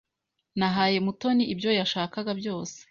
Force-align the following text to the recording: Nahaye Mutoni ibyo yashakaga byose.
Nahaye 0.57 0.97
Mutoni 1.05 1.43
ibyo 1.53 1.69
yashakaga 1.79 2.31
byose. 2.39 2.77